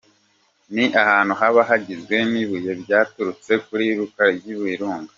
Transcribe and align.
Ni 0.73 0.85
ahantu 1.01 1.33
haba 1.39 1.61
hagizwe 1.69 2.15
n'ibibuye 2.31 2.71
byaturutse 2.83 3.51
ku 3.65 3.73
iruka 3.89 4.21
ry'ibirunga. 4.35 5.09